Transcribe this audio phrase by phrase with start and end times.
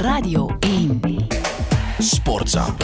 [0.00, 1.26] Radio 1.
[1.98, 2.74] Sportza.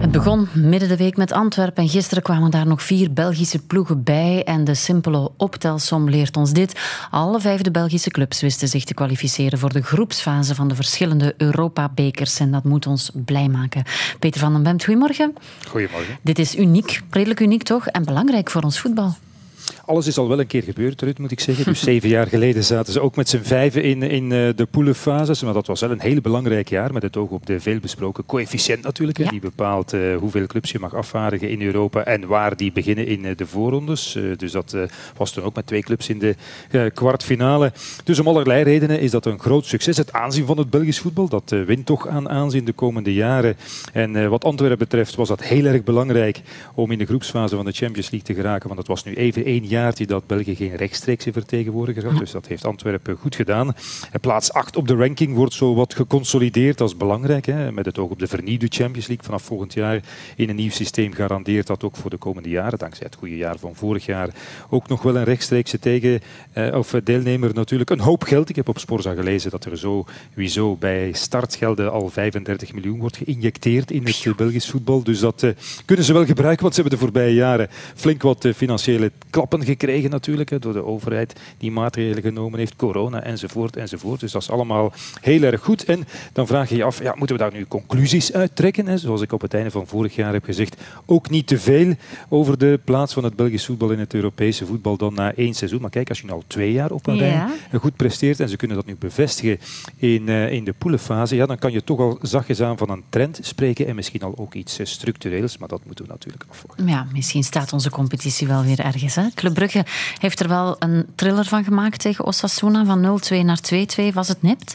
[0.00, 4.02] Het begon midden de week met Antwerpen en gisteren kwamen daar nog vier Belgische ploegen
[4.02, 4.44] bij.
[4.44, 6.80] En de simpele optelsom leert ons dit.
[7.10, 11.34] Alle vijf de Belgische clubs wisten zich te kwalificeren voor de groepsfase van de verschillende
[11.36, 12.40] Europa-bekers.
[12.40, 13.84] En dat moet ons blij maken.
[14.18, 15.34] Peter van den Bemt, goedemorgen.
[15.68, 16.18] Goedemorgen.
[16.22, 17.86] Dit is uniek, redelijk uniek toch?
[17.86, 19.16] En belangrijk voor ons voetbal.
[19.86, 21.64] Alles is al wel een keer gebeurd, Ruud, moet ik zeggen.
[21.64, 25.42] Dus zeven jaar geleden zaten ze ook met z'n vijven in, in eh, de poelenfases.
[25.42, 28.82] Maar dat was wel een heel belangrijk jaar, met het oog op de veelbesproken coëfficiënt
[28.82, 29.18] natuurlijk.
[29.18, 29.30] Ja.
[29.30, 33.24] Die bepaalt eh, hoeveel clubs je mag afvaardigen in Europa en waar die beginnen in
[33.24, 34.18] eh, de voorrondes.
[34.36, 34.76] Dus dat
[35.16, 36.34] was toen ook met twee clubs in de
[36.94, 37.72] kwartfinale.
[38.04, 39.96] Dus om allerlei redenen is dat een groot succes.
[39.96, 43.56] Het aanzien van het Belgisch voetbal, dat wint toch aan aanzien de komende jaren.
[43.92, 46.40] En wat Antwerpen betreft was dat heel erg belangrijk
[46.74, 48.66] om in de groepsfase van de Champions League te geraken.
[48.66, 52.18] Want het was nu even één jaartje dat België geen rechtstreekse vertegenwoordiger had.
[52.18, 53.74] Dus dat heeft Antwerpen goed gedaan.
[54.12, 57.46] En plaats 8 op de ranking wordt zo wat geconsolideerd als belangrijk.
[57.46, 60.00] Hè, met het oog op de vernieuwde Champions League vanaf volgend jaar
[60.36, 63.58] in een nieuw systeem garandeert dat ook voor de komende jaren, dankzij het goede jaar
[63.58, 64.28] van vorig jaar,
[64.70, 66.20] ook nog wel een rechtstreekse tegen,
[66.52, 67.90] eh, of deelnemer natuurlijk.
[67.90, 68.48] Een hoop geld.
[68.48, 73.90] Ik heb op Sporza gelezen dat er sowieso bij startgelden al 35 miljoen wordt geïnjecteerd
[73.90, 75.02] in het eh, Belgisch voetbal.
[75.02, 75.50] Dus dat eh,
[75.84, 79.12] kunnen ze wel gebruiken, want ze hebben de voorbije jaren flink wat eh, financiële
[79.48, 84.20] klappen gekregen natuurlijk, hè, door de overheid die maatregelen genomen heeft, corona enzovoort enzovoort.
[84.20, 85.84] Dus dat is allemaal heel erg goed.
[85.84, 88.86] En dan vraag je je af, ja, moeten we daar nu conclusies uit trekken?
[88.86, 88.96] Hè?
[88.98, 91.94] Zoals ik op het einde van vorig jaar heb gezegd, ook niet te veel
[92.28, 95.80] over de plaats van het Belgisch voetbal in het Europese voetbal dan na één seizoen.
[95.80, 97.50] Maar kijk, als je nu al twee jaar op een Ja.
[97.70, 99.58] rij goed presteert en ze kunnen dat nu bevestigen
[99.96, 103.02] in, eh, in de poelenfase, ja, dan kan je toch al zachtjes aan van een
[103.08, 106.88] trend spreken en misschien al ook iets structureels, maar dat moeten we natuurlijk afwachten.
[106.88, 109.14] Ja, misschien staat onze competitie wel weer ergens.
[109.14, 109.26] Hè?
[109.34, 109.84] Club Brugge
[110.18, 112.84] heeft er wel een thriller van gemaakt tegen Osasuna.
[112.84, 113.60] Van 0-2 naar
[114.10, 114.14] 2-2.
[114.14, 114.74] Was het nipt?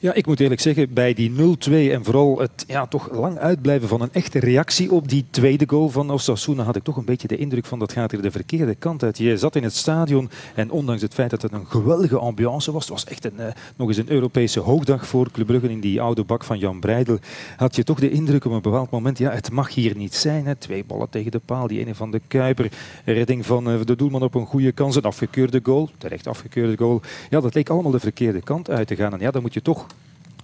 [0.00, 3.88] Ja, ik moet eerlijk zeggen, bij die 0-2 en vooral het ja, toch lang uitblijven
[3.88, 7.28] van een echte reactie op die tweede goal van Osasuna had ik toch een beetje
[7.28, 9.18] de indruk van dat gaat hier de verkeerde kant uit.
[9.18, 12.82] Je zat in het stadion en ondanks het feit dat het een geweldige ambiance was,
[12.82, 16.00] het was echt een, eh, nog eens een Europese hoogdag voor Club Brugge in die
[16.00, 17.18] oude bak van Jan Breidel,
[17.56, 20.46] had je toch de indruk op een bepaald moment, ja, het mag hier niet zijn.
[20.46, 20.54] Hè.
[20.54, 22.70] Twee ballen tegen de paal, die ene van de Kuiper,
[23.04, 27.00] redding van eh, de doelman op een goede kans, een afgekeurde goal, terecht afgekeurde goal.
[27.30, 29.12] Ja, dat leek allemaal de verkeerde kant uit te gaan.
[29.12, 29.86] En ja, dan moet je toch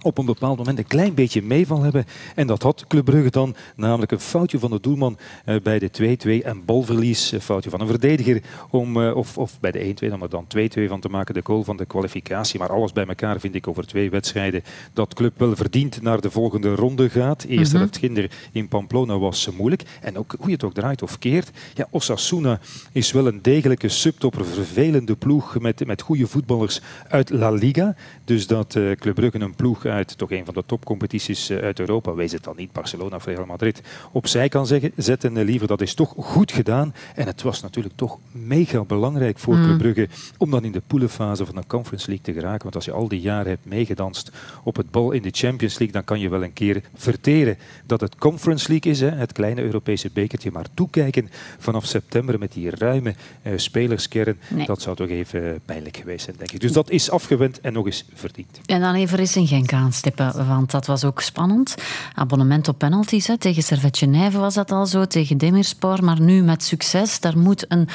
[0.05, 2.05] op een bepaald moment een klein beetje meeval hebben.
[2.35, 6.17] En dat had Club Brugge dan, namelijk een foutje van de doelman eh, bij de
[6.41, 10.13] 2-2 en balverlies, een foutje van een verdediger, om, eh, of, of bij de 1-2
[10.13, 12.59] om er dan 2-2 van te maken, de goal van de kwalificatie.
[12.59, 14.63] Maar alles bij elkaar vind ik over twee wedstrijden
[14.93, 17.43] dat Club wel verdient naar de volgende ronde gaat.
[17.43, 19.83] Eerst helft Ginder in Pamplona was moeilijk.
[20.01, 22.59] En ook hoe je het ook draait of keert, ja, Osasuna
[22.91, 27.95] is wel een degelijke subtopper, vervelende ploeg met, met goede voetballers uit La Liga.
[28.25, 31.79] Dus dat eh Club Brugge een ploeg uit toch een van de topcompetities eh, uit
[31.79, 35.43] Europa, wees het dan niet Barcelona of Real Madrid, opzij kan zeggen, zetten.
[35.43, 36.93] Liever, dat is toch goed gedaan.
[37.15, 40.07] En het was natuurlijk toch mega belangrijk voor Club Brugge
[40.37, 42.63] om dan in de poelenfase van de Conference League te geraken.
[42.63, 44.31] Want als je al die jaren hebt meegedanst
[44.63, 48.01] op het bal in de Champions League, dan kan je wel een keer verteren dat
[48.01, 50.51] het Conference League is, hè, het kleine Europese bekertje.
[50.51, 51.29] Maar toekijken
[51.59, 54.65] vanaf september met die ruime eh, spelerskern, Nee.
[54.65, 56.59] dat zou toch even pijnlijk geweest zijn, denk ik.
[56.59, 58.59] Dus dat is afgewend en nog eens verdiend.
[58.65, 61.75] En dan even in Genk aanstippen, want dat was ook spannend.
[62.13, 63.27] Abonnement op penalties.
[63.27, 63.37] Hè.
[63.37, 66.03] Tegen Servet Genève was dat al zo, tegen Demirspor.
[66.03, 67.87] Maar nu met succes, daar moet een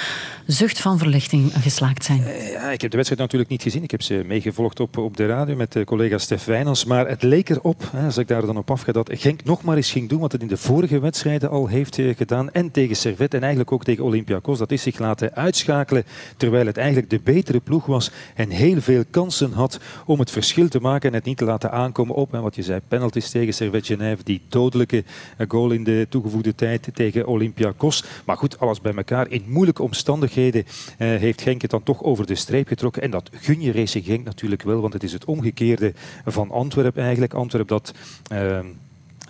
[0.46, 2.24] zucht van verlichting geslaakt zijn.
[2.24, 3.82] Eh, Ja, ik heb de wedstrijd natuurlijk niet gezien.
[3.82, 6.84] Ik heb ze meegevolgd op, op de radio met de collega Stef Wijnals.
[6.84, 9.76] Maar het leek erop, hè, als ik daar dan op afga, dat Genk nog maar
[9.76, 12.50] eens ging doen wat het in de vorige wedstrijden al heeft eh, gedaan.
[12.52, 14.58] En tegen Servet en eigenlijk ook tegen Olympiakos.
[14.58, 16.04] Dat is zich laten uitschakelen
[16.36, 18.10] terwijl het eigenlijk de betere ploeg was.
[18.34, 21.70] En heel veel kansen had om het verschil te maken en het niet te laten
[21.80, 22.34] aankomen op.
[22.34, 24.24] En wat je zei, penalties tegen Servet Genève.
[24.24, 25.04] Die dodelijke
[25.36, 28.04] eh, goal in de toegevoegde tijd tegen Olympiakos.
[28.24, 29.30] Maar goed, alles bij elkaar.
[29.30, 33.02] In moeilijke omstandigheden eh, heeft Genk het dan toch over de streep getrokken.
[33.02, 35.92] En dat gun je Racing Genk natuurlijk wel, want het is het omgekeerde
[36.24, 37.34] van Antwerpen eigenlijk.
[37.34, 37.94] Antwerpen dat...
[38.28, 38.66] ehm,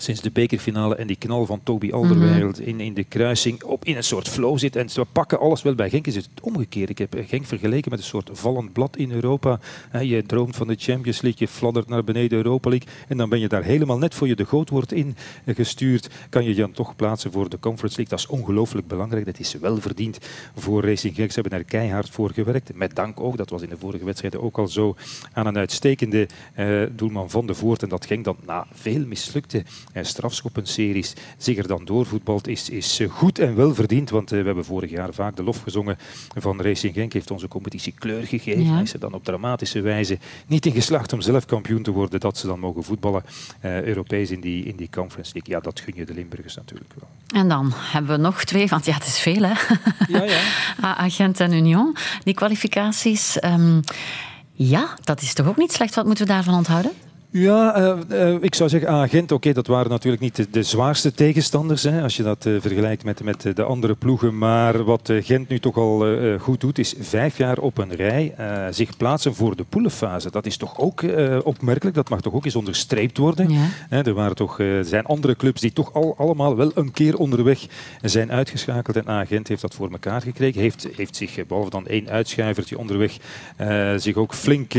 [0.03, 3.97] sinds de bekerfinale en die knal van Toby Alderweireld in, in de kruising op in
[3.97, 4.77] een soort flow zit.
[4.77, 5.75] En ze pakken alles wel.
[5.75, 6.91] Bij Genk is het omgekeerd.
[6.91, 9.61] Ik heb Genk vergeleken met een soort vallend blad in Europa.
[10.01, 13.41] Je droomt van de Champions League, je fladdert naar beneden Europa League en dan ben
[13.41, 16.11] je daar helemaal net voor je de goot wordt ingestuurd.
[16.29, 18.17] Kan je je dan toch plaatsen voor de Conference League.
[18.17, 19.25] Dat is ongelooflijk belangrijk.
[19.25, 20.19] Dat is wel verdiend
[20.55, 21.33] voor Racing Genk.
[21.33, 22.75] Ze hebben er keihard voor gewerkt.
[22.75, 24.97] Met dank ook, dat was in de vorige wedstrijden ook al zo,
[25.33, 27.83] aan een uitstekende eh, doelman van de Voort.
[27.83, 33.01] En dat Genk dan na veel mislukte en strafschoppenseries zich er dan doorvoetbalt, is, is
[33.11, 34.11] goed en wel verdiend.
[34.11, 35.99] Want we hebben vorig jaar vaak de lof gezongen
[36.37, 38.65] van Racing Genk, heeft onze competitie kleur gegeven.
[38.65, 38.81] Ja.
[38.81, 42.39] Is er dan op dramatische wijze niet in geslaagd om zelf kampioen te worden, dat
[42.39, 43.23] ze dan mogen voetballen,
[43.65, 45.55] uh, Europees in die, in die Conference League.
[45.55, 47.09] Ja, dat gun je de Limburgers natuurlijk wel.
[47.43, 49.55] En dan hebben we nog twee, want ja, het is veel hè.
[50.09, 50.41] Ja, ja.
[50.97, 53.43] Agent en Union, die kwalificaties.
[53.45, 53.81] Um,
[54.53, 55.95] ja, dat is toch ook niet slecht.
[55.95, 56.93] Wat moeten we daarvan onthouden?
[57.33, 60.63] Ja, uh, uh, ik zou zeggen, ah, Gent, oké, dat waren natuurlijk niet de, de
[60.63, 64.39] zwaarste tegenstanders, hè, als je dat uh, vergelijkt met, met de andere ploegen.
[64.39, 66.05] Maar wat Gent nu toch al
[66.39, 68.35] goed doet, is vijf jaar op een rij
[68.71, 70.31] zich plaatsen voor de poelenfase.
[70.31, 71.05] Dat is toch ook
[71.43, 73.51] opmerkelijk, dat mag toch ook eens onderstreept worden.
[73.51, 74.05] Ja.
[74.05, 77.67] er waren toch, zijn andere clubs die toch al, allemaal wel een keer onderweg
[78.01, 78.97] zijn uitgeschakeld.
[78.97, 80.61] En ah, Gent heeft dat voor elkaar gekregen.
[80.61, 83.17] Heeft, heeft zich, behalve dan één uitschuivertje onderweg,
[83.97, 84.73] zich ook flink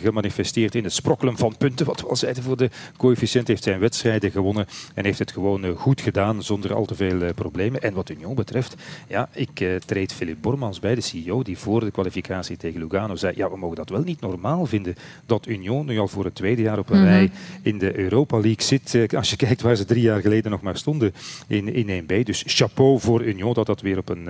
[0.00, 3.62] gemanifesteerd in het sprokkelen van punten, wat wat we al zeiden voor de coëfficiënt, heeft
[3.62, 7.34] zijn wedstrijden gewonnen en heeft het gewoon eh, goed gedaan zonder al te veel eh,
[7.34, 7.82] problemen.
[7.82, 8.74] En wat Union betreft,
[9.08, 13.16] ja, ik uh, treed Philip Bormans bij, de CEO, die voor de kwalificatie tegen Lugano
[13.16, 14.94] zei, ja, we mogen dat wel niet normaal vinden
[15.26, 17.08] dat Union nu al voor het tweede jaar op een mhm.
[17.08, 17.30] rij
[17.62, 19.14] in de Europa League zit.
[19.14, 21.14] Als je kijkt waar ze drie jaar geleden nog maar stonden
[21.46, 22.22] in, in 1B.
[22.22, 24.28] Dus chapeau voor Union dat dat weer op een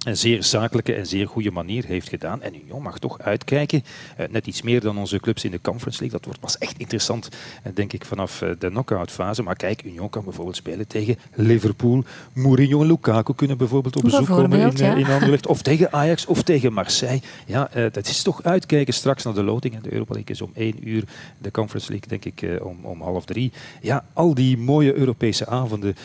[0.00, 2.42] een zeer zakelijke en zeer goede manier heeft gedaan.
[2.42, 3.82] En Union mag toch uitkijken.
[4.20, 6.18] Uh, net iets meer dan onze clubs in de Conference League.
[6.18, 7.28] Dat wordt pas echt interessant,
[7.66, 9.42] uh, denk ik, vanaf uh, de knock-out fase.
[9.42, 12.04] Maar kijk, Union kan bijvoorbeeld spelen tegen Liverpool.
[12.32, 15.20] Mourinho en Lukaku kunnen bijvoorbeeld op bezoek komen in, ja.
[15.20, 15.46] in.
[15.46, 17.20] Of tegen Ajax of tegen Marseille.
[17.46, 19.74] Ja, dat is toch uitkijken straks naar de loting.
[19.74, 21.04] En de Europa League is om één uur.
[21.38, 23.52] De Conference League, denk ik, om, om half drie.
[23.80, 25.96] Ja, al die mooie Europese avonden,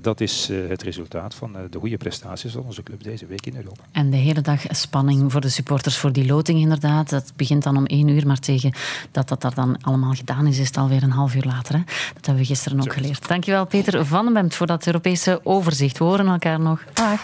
[0.00, 3.82] dat is het resultaat van de goede prestaties van onze club deze week in Europa.
[3.92, 7.10] En de hele dag spanning voor de supporters voor die loting inderdaad.
[7.10, 8.72] Dat begint dan om één uur, maar tegen
[9.10, 11.74] dat dat daar dan allemaal gedaan is, is het alweer een half uur later.
[11.74, 11.82] Hè?
[12.14, 13.28] Dat hebben we gisteren ook geleerd.
[13.28, 15.98] Dankjewel Peter van den Bemt voor dat Europese overzicht.
[15.98, 16.84] We horen elkaar nog.
[16.92, 17.20] Dag.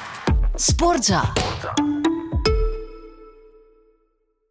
[0.55, 1.33] Sportza.